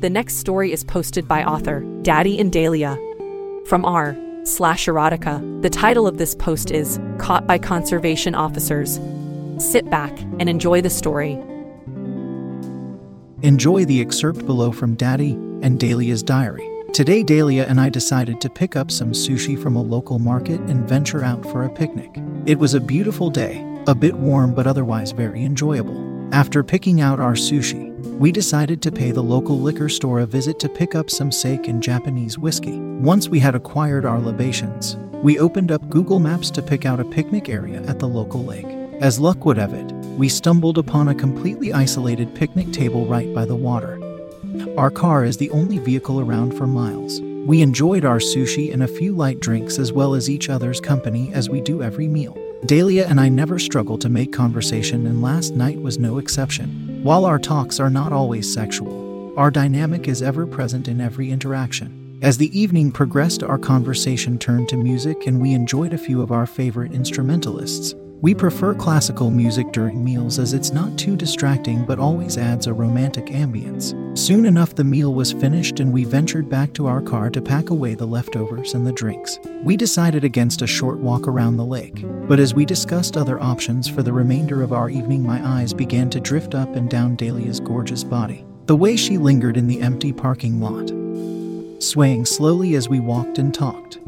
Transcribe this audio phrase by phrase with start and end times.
[0.00, 2.96] The next story is posted by author Daddy and Dahlia
[3.66, 5.60] from r slash erotica.
[5.60, 8.98] The title of this post is Caught by Conservation Officers.
[9.58, 11.38] Sit back and enjoy the story.
[13.42, 16.66] Enjoy the excerpt below from Daddy and Dahlia's diary.
[16.94, 20.88] Today, Dahlia and I decided to pick up some sushi from a local market and
[20.88, 22.10] venture out for a picnic.
[22.46, 26.08] It was a beautiful day, a bit warm but otherwise very enjoyable.
[26.32, 30.58] After picking out our sushi, we decided to pay the local liquor store a visit
[30.60, 32.78] to pick up some sake and Japanese whiskey.
[32.78, 37.04] Once we had acquired our libations, we opened up Google Maps to pick out a
[37.04, 38.66] picnic area at the local lake.
[39.00, 43.44] As luck would have it, we stumbled upon a completely isolated picnic table right by
[43.44, 43.98] the water.
[44.76, 47.20] Our car is the only vehicle around for miles.
[47.20, 51.32] We enjoyed our sushi and a few light drinks as well as each other's company
[51.32, 52.36] as we do every meal.
[52.66, 56.89] Dahlia and I never struggle to make conversation, and last night was no exception.
[57.02, 62.18] While our talks are not always sexual, our dynamic is ever present in every interaction.
[62.20, 66.30] As the evening progressed, our conversation turned to music, and we enjoyed a few of
[66.30, 67.94] our favorite instrumentalists.
[68.22, 72.72] We prefer classical music during meals as it's not too distracting but always adds a
[72.74, 73.96] romantic ambience.
[74.18, 77.70] Soon enough, the meal was finished and we ventured back to our car to pack
[77.70, 79.38] away the leftovers and the drinks.
[79.64, 83.88] We decided against a short walk around the lake, but as we discussed other options
[83.88, 87.58] for the remainder of our evening, my eyes began to drift up and down Dahlia's
[87.58, 88.44] gorgeous body.
[88.66, 90.90] The way she lingered in the empty parking lot,
[91.82, 93.98] swaying slowly as we walked and talked.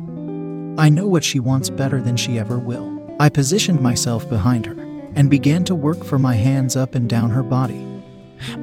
[0.76, 2.91] I know what she wants better than she ever will.
[3.22, 4.74] I positioned myself behind her
[5.14, 7.86] and began to work for my hands up and down her body,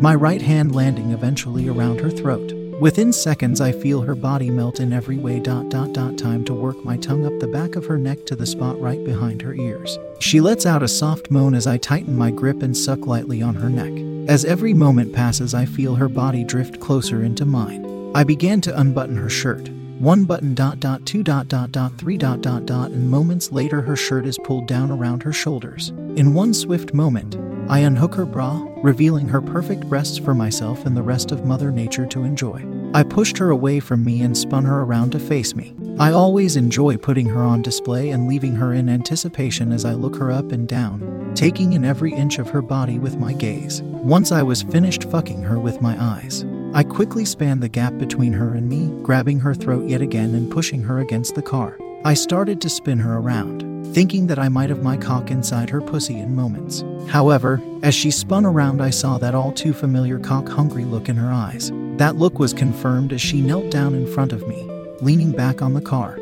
[0.02, 2.52] my right hand landing eventually around her throat.
[2.82, 5.40] Within seconds, I feel her body melt in every way.
[5.40, 6.18] Dot dot dot.
[6.18, 9.02] Time to work my tongue up the back of her neck to the spot right
[9.06, 9.98] behind her ears.
[10.20, 13.56] She lets out a soft moan as I tighten my grip and suck lightly on
[13.56, 13.94] her neck.
[14.30, 18.12] As every moment passes, I feel her body drift closer into mine.
[18.14, 22.16] I began to unbutton her shirt, one button dot dot two dot dot dot three
[22.16, 25.90] dot dot dot and moments later her shirt is pulled down around her shoulders.
[26.16, 27.36] In one swift moment,
[27.70, 31.70] I unhook her bra, revealing her perfect breasts for myself and the rest of Mother
[31.70, 32.66] Nature to enjoy.
[32.94, 35.76] I pushed her away from me and spun her around to face me.
[36.00, 40.16] I always enjoy putting her on display and leaving her in anticipation as I look
[40.16, 43.82] her up and down, taking in every inch of her body with my gaze.
[43.82, 48.34] Once I was finished fucking her with my eyes, I quickly spanned the gap between
[48.34, 51.80] her and me, grabbing her throat yet again and pushing her against the car.
[52.06, 55.82] I started to spin her around, thinking that I might have my cock inside her
[55.82, 56.84] pussy in moments.
[57.08, 61.16] However, as she spun around, I saw that all too familiar cock hungry look in
[61.16, 61.72] her eyes.
[61.98, 64.62] That look was confirmed as she knelt down in front of me,
[65.02, 66.20] leaning back on the car,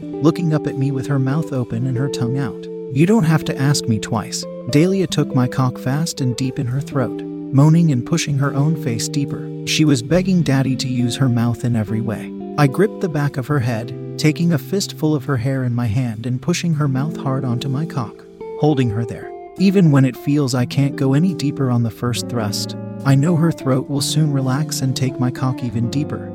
[0.00, 2.66] looking up at me with her mouth open and her tongue out.
[2.96, 4.46] You don't have to ask me twice.
[4.70, 8.74] Dahlia took my cock fast and deep in her throat moaning and pushing her own
[8.82, 9.48] face deeper.
[9.64, 12.34] She was begging Daddy to use her mouth in every way.
[12.58, 15.86] I gripped the back of her head, taking a fistful of her hair in my
[15.86, 18.24] hand and pushing her mouth hard onto my cock,
[18.58, 19.32] holding her there.
[19.56, 23.36] Even when it feels I can't go any deeper on the first thrust, I know
[23.36, 26.32] her throat will soon relax and take my cock even deeper.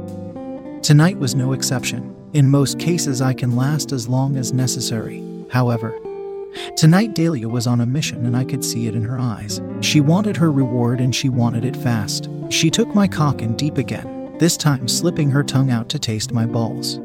[0.81, 2.16] Tonight was no exception.
[2.31, 5.21] In most cases, I can last as long as necessary.
[5.51, 6.00] However,
[6.75, 9.62] Tonight, Dahlia was on a mission, and I could see it in her eyes.
[9.81, 12.30] She wanted her reward, and she wanted it fast.
[12.50, 16.31] She took my cock in deep again, this time slipping her tongue out to taste
[16.31, 17.00] my balls.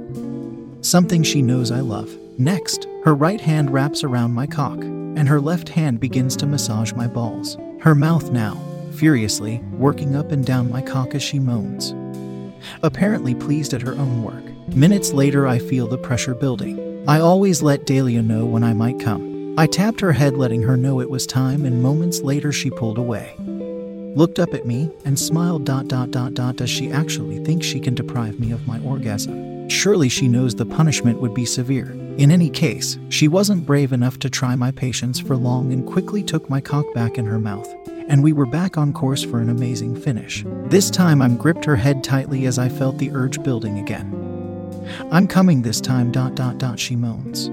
[0.80, 2.16] Something she knows I love.
[2.38, 6.92] Next, her right hand wraps around my cock, and her left hand begins to massage
[6.92, 7.56] my balls.
[7.80, 8.60] Her mouth now,
[8.92, 11.94] furiously, working up and down my cock as she moans.
[12.82, 14.44] Apparently pleased at her own work.
[14.68, 17.04] Minutes later, I feel the pressure building.
[17.06, 19.33] I always let Dahlia know when I might come.
[19.56, 22.98] I tapped her head, letting her know it was time, and moments later she pulled
[22.98, 23.34] away.
[24.16, 25.64] Looked up at me and smiled.
[25.64, 26.56] Dot dot dot dot.
[26.56, 29.68] Does she actually think she can deprive me of my orgasm?
[29.68, 31.92] Surely she knows the punishment would be severe.
[32.16, 36.22] In any case, she wasn't brave enough to try my patience for long and quickly
[36.22, 37.72] took my cock back in her mouth.
[38.08, 40.44] And we were back on course for an amazing finish.
[40.66, 44.20] This time I'm gripped her head tightly as I felt the urge building again.
[45.10, 47.50] I'm coming this time, dot dot dot, she moans.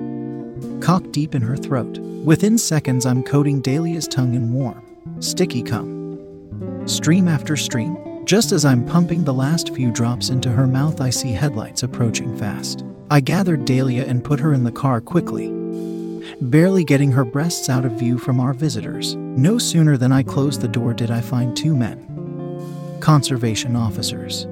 [0.81, 1.99] Cock deep in her throat.
[1.99, 4.83] Within seconds, I'm coating Dahlia's tongue in warm,
[5.19, 6.87] sticky cum.
[6.87, 11.11] Stream after stream, just as I'm pumping the last few drops into her mouth, I
[11.11, 12.83] see headlights approaching fast.
[13.11, 15.49] I gathered Dahlia and put her in the car quickly,
[16.41, 19.15] barely getting her breasts out of view from our visitors.
[19.15, 24.47] No sooner than I closed the door did I find two men, conservation officers,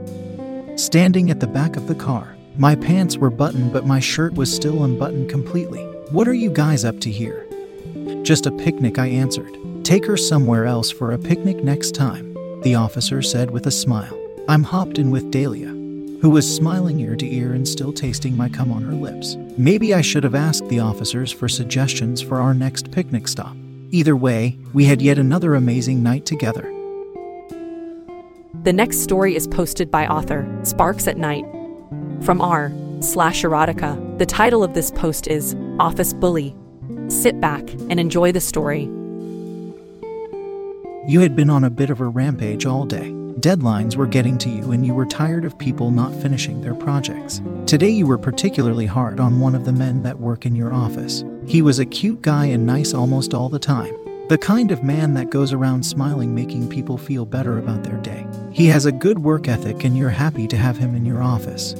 [0.76, 2.36] standing at the back of the car.
[2.58, 5.89] My pants were buttoned, but my shirt was still unbuttoned completely.
[6.12, 7.46] What are you guys up to here?
[8.24, 9.56] Just a picnic, I answered.
[9.84, 12.34] Take her somewhere else for a picnic next time
[12.64, 14.20] the officer said with a smile.
[14.48, 18.50] I'm hopped in with Dahlia, who was smiling ear to ear and still tasting my
[18.50, 19.38] cum on her lips.
[19.56, 23.56] Maybe I should have asked the officers for suggestions for our next picnic stop.
[23.92, 26.64] Either way, we had yet another amazing night together.
[28.64, 31.46] The next story is posted by author Sparks at Night
[32.22, 34.18] from r slash erotica.
[34.18, 36.56] The title of this post is Office Bully.
[37.08, 38.84] Sit back and enjoy the story.
[41.08, 43.10] You had been on a bit of a rampage all day.
[43.40, 47.42] Deadlines were getting to you, and you were tired of people not finishing their projects.
[47.66, 51.24] Today, you were particularly hard on one of the men that work in your office.
[51.48, 53.96] He was a cute guy and nice almost all the time.
[54.28, 58.28] The kind of man that goes around smiling, making people feel better about their day.
[58.52, 61.74] He has a good work ethic, and you're happy to have him in your office.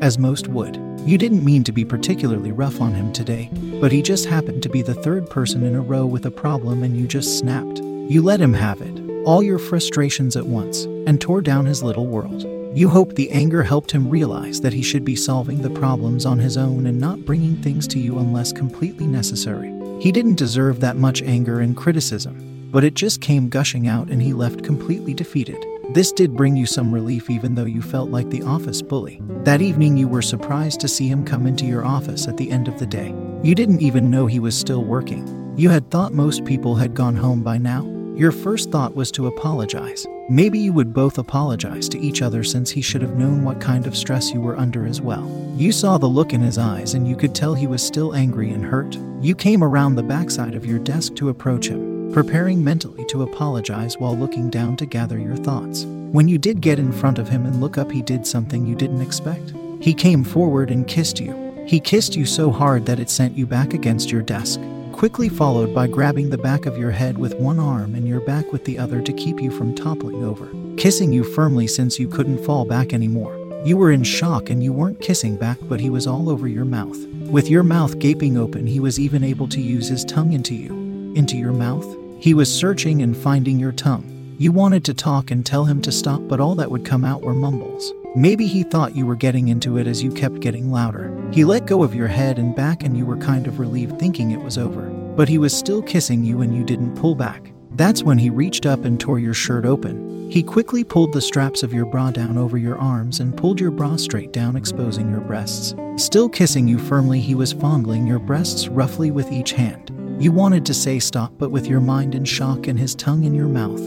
[0.00, 0.76] As most would.
[1.04, 3.50] You didn't mean to be particularly rough on him today,
[3.80, 6.82] but he just happened to be the third person in a row with a problem,
[6.82, 7.80] and you just snapped.
[7.80, 12.06] You let him have it, all your frustrations at once, and tore down his little
[12.06, 12.46] world.
[12.74, 16.38] You hoped the anger helped him realize that he should be solving the problems on
[16.38, 19.70] his own and not bringing things to you unless completely necessary.
[20.00, 24.22] He didn't deserve that much anger and criticism, but it just came gushing out and
[24.22, 25.62] he left completely defeated.
[25.92, 29.20] This did bring you some relief, even though you felt like the office bully.
[29.44, 32.68] That evening, you were surprised to see him come into your office at the end
[32.68, 33.14] of the day.
[33.42, 35.54] You didn't even know he was still working.
[35.56, 37.84] You had thought most people had gone home by now,
[38.20, 40.06] your first thought was to apologize.
[40.28, 43.86] Maybe you would both apologize to each other since he should have known what kind
[43.86, 45.26] of stress you were under as well.
[45.56, 48.50] You saw the look in his eyes and you could tell he was still angry
[48.50, 48.98] and hurt.
[49.22, 53.98] You came around the backside of your desk to approach him, preparing mentally to apologize
[53.98, 55.84] while looking down to gather your thoughts.
[55.84, 58.74] When you did get in front of him and look up, he did something you
[58.74, 59.52] didn't expect.
[59.80, 61.64] He came forward and kissed you.
[61.66, 64.60] He kissed you so hard that it sent you back against your desk
[65.00, 68.52] quickly followed by grabbing the back of your head with one arm and your back
[68.52, 70.46] with the other to keep you from toppling over,
[70.76, 73.34] kissing you firmly since you couldn't fall back anymore.
[73.64, 76.66] You were in shock and you weren't kissing back, but he was all over your
[76.66, 76.98] mouth.
[77.30, 80.74] With your mouth gaping open, he was even able to use his tongue into you.
[81.14, 81.99] Into your mouth?
[82.20, 84.36] He was searching and finding your tongue.
[84.36, 87.22] You wanted to talk and tell him to stop, but all that would come out
[87.22, 87.94] were mumbles.
[88.14, 91.18] Maybe he thought you were getting into it as you kept getting louder.
[91.32, 94.32] He let go of your head and back, and you were kind of relieved thinking
[94.32, 94.82] it was over.
[95.16, 97.52] But he was still kissing you and you didn't pull back.
[97.70, 100.30] That's when he reached up and tore your shirt open.
[100.30, 103.70] He quickly pulled the straps of your bra down over your arms and pulled your
[103.70, 105.74] bra straight down, exposing your breasts.
[105.96, 109.90] Still kissing you firmly, he was fondling your breasts roughly with each hand.
[110.20, 113.32] You wanted to say stop, but with your mind in shock and his tongue in
[113.32, 113.80] your mouth,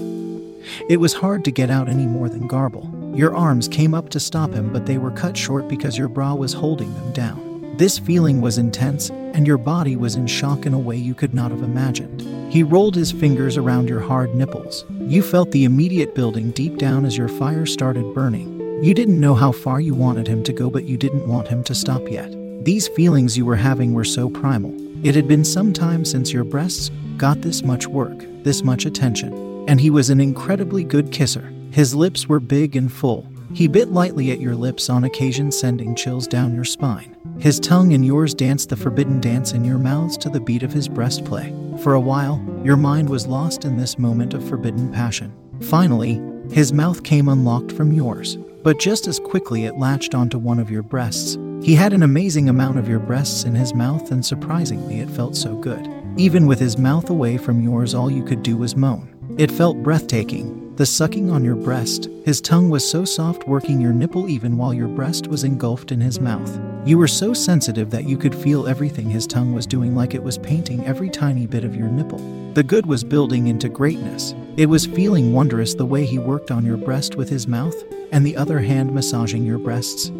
[0.89, 2.91] it was hard to get out any more than garble.
[3.13, 6.33] Your arms came up to stop him, but they were cut short because your bra
[6.33, 7.75] was holding them down.
[7.77, 11.35] This feeling was intense, and your body was in shock in a way you could
[11.35, 12.21] not have imagined.
[12.51, 14.85] He rolled his fingers around your hard nipples.
[15.01, 18.59] You felt the immediate building deep down as your fire started burning.
[18.83, 21.63] You didn't know how far you wanted him to go, but you didn't want him
[21.65, 22.33] to stop yet.
[22.63, 24.73] These feelings you were having were so primal.
[25.05, 29.65] It had been some time since your breasts got this much work, this much attention,
[29.67, 31.51] and he was an incredibly good kisser.
[31.71, 33.27] His lips were big and full.
[33.53, 37.17] He bit lightly at your lips on occasion, sending chills down your spine.
[37.37, 40.71] His tongue and yours danced the forbidden dance in your mouths to the beat of
[40.71, 41.53] his breastplay.
[41.83, 45.33] For a while, your mind was lost in this moment of forbidden passion.
[45.59, 50.59] Finally, his mouth came unlocked from yours, but just as quickly it latched onto one
[50.59, 51.37] of your breasts.
[51.63, 55.35] He had an amazing amount of your breasts in his mouth, and surprisingly, it felt
[55.35, 55.89] so good.
[56.17, 59.35] Even with his mouth away from yours, all you could do was moan.
[59.37, 63.93] It felt breathtaking, the sucking on your breast, his tongue was so soft working your
[63.93, 66.59] nipple even while your breast was engulfed in his mouth.
[66.83, 70.23] You were so sensitive that you could feel everything his tongue was doing, like it
[70.23, 72.17] was painting every tiny bit of your nipple.
[72.55, 74.33] The good was building into greatness.
[74.57, 77.75] It was feeling wondrous the way he worked on your breast with his mouth,
[78.11, 80.11] and the other hand massaging your breasts.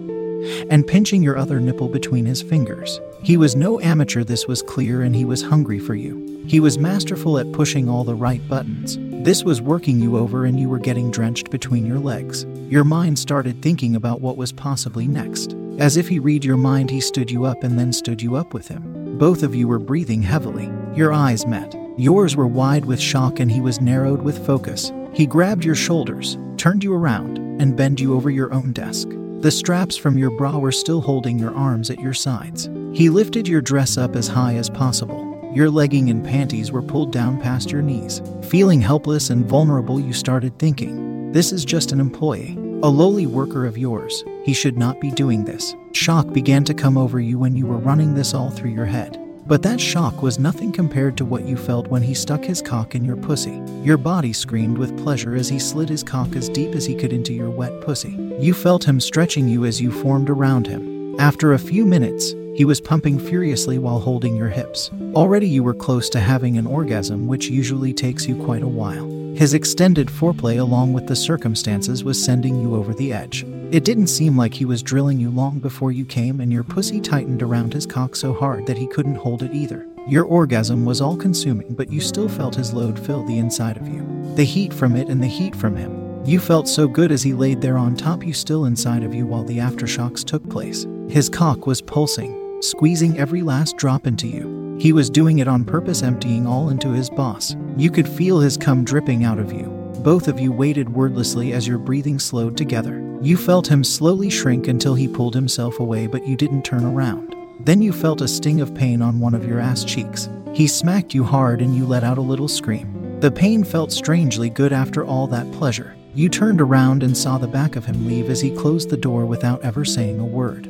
[0.70, 3.00] And pinching your other nipple between his fingers.
[3.22, 6.44] He was no amateur, this was clear, and he was hungry for you.
[6.48, 8.98] He was masterful at pushing all the right buttons.
[9.26, 12.46] This was working you over, and you were getting drenched between your legs.
[12.70, 15.56] Your mind started thinking about what was possibly next.
[15.80, 18.54] As if he read your mind, he stood you up and then stood you up
[18.54, 19.18] with him.
[19.18, 20.70] Both of you were breathing heavily.
[20.94, 21.74] Your eyes met.
[21.98, 24.92] Yours were wide with shock, and he was narrowed with focus.
[25.14, 29.08] He grabbed your shoulders, turned you around, and bent you over your own desk.
[29.40, 32.70] The straps from your bra were still holding your arms at your sides.
[32.94, 35.52] He lifted your dress up as high as possible.
[35.56, 38.22] Your legging and panties were pulled down past your knees.
[38.44, 43.66] Feeling helpless and vulnerable, you started thinking, This is just an employee, a lowly worker
[43.66, 44.24] of yours.
[44.44, 45.74] He should not be doing this.
[45.94, 49.18] Shock began to come over you when you were running this all through your head.
[49.46, 52.96] But that shock was nothing compared to what you felt when he stuck his cock
[52.96, 53.62] in your pussy.
[53.84, 57.12] Your body screamed with pleasure as he slid his cock as deep as he could
[57.12, 58.12] into your wet pussy.
[58.40, 61.20] You felt him stretching you as you formed around him.
[61.20, 64.92] After a few minutes, he was pumping furiously while holding your hips.
[65.14, 69.08] Already you were close to having an orgasm, which usually takes you quite a while.
[69.36, 73.44] His extended foreplay, along with the circumstances, was sending you over the edge.
[73.74, 77.02] It didn't seem like he was drilling you long before you came, and your pussy
[77.02, 79.88] tightened around his cock so hard that he couldn't hold it either.
[80.08, 83.88] Your orgasm was all consuming, but you still felt his load fill the inside of
[83.88, 84.06] you.
[84.36, 86.24] The heat from it and the heat from him.
[86.24, 89.26] You felt so good as he laid there on top you still inside of you
[89.26, 90.86] while the aftershocks took place.
[91.10, 94.78] His cock was pulsing, squeezing every last drop into you.
[94.80, 97.56] He was doing it on purpose, emptying all into his boss.
[97.76, 99.64] You could feel his cum dripping out of you.
[100.04, 103.03] Both of you waited wordlessly as your breathing slowed together.
[103.24, 107.34] You felt him slowly shrink until he pulled himself away, but you didn't turn around.
[107.62, 110.28] Then you felt a sting of pain on one of your ass cheeks.
[110.54, 113.22] He smacked you hard and you let out a little scream.
[113.22, 115.96] The pain felt strangely good after all that pleasure.
[116.14, 119.26] You turned around and saw the back of him leave as he closed the door
[119.26, 120.70] without ever saying a word.